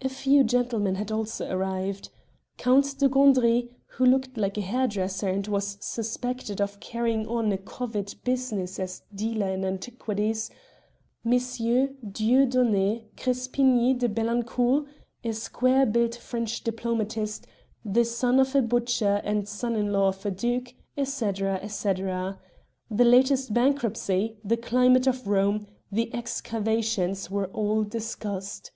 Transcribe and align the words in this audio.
A 0.00 0.08
few 0.08 0.44
gentlemen 0.44 0.94
had 0.94 1.12
also 1.12 1.46
arrived: 1.50 2.08
Count 2.56 2.98
de 2.98 3.06
Gandry, 3.06 3.68
who 3.88 4.06
looked 4.06 4.38
like 4.38 4.56
a 4.56 4.62
hair 4.62 4.88
dresser 4.88 5.28
and 5.28 5.46
was 5.46 5.76
suspected 5.82 6.58
of 6.58 6.80
carrying 6.80 7.26
on 7.26 7.52
a 7.52 7.58
covert 7.58 8.14
business 8.24 8.78
as 8.78 9.02
dealer 9.14 9.48
in 9.50 9.66
antiquities; 9.66 10.48
M. 11.22 11.32
Dieudonné 11.32 13.08
Crespigny 13.14 13.92
de 13.92 14.08
Bellancourt, 14.08 14.86
a 15.22 15.32
square 15.34 15.84
built 15.84 16.14
French 16.16 16.64
diplomatist, 16.64 17.46
the 17.84 18.06
son 18.06 18.40
of 18.40 18.54
a 18.54 18.62
butcher 18.62 19.20
and 19.22 19.46
son 19.46 19.76
in 19.76 19.92
law 19.92 20.12
to 20.12 20.28
a 20.28 20.30
duke, 20.30 20.72
etc., 20.96 21.56
etc. 21.60 22.38
The 22.90 23.04
latest 23.04 23.52
bankruptcy, 23.52 24.38
the 24.42 24.56
climate 24.56 25.06
of 25.06 25.26
Rome, 25.26 25.66
the 25.92 26.08
excavations, 26.14 27.30
were 27.30 27.48
all 27.48 27.84
discussed. 27.84 28.70